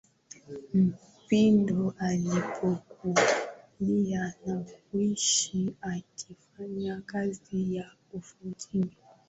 Ndipo 1.29 1.93
alipokulia 1.99 4.33
na 4.45 4.63
kuishi 4.91 5.73
akifanya 5.81 7.01
kazi 7.05 7.75
ya 7.75 7.91
ufundi 8.13 8.97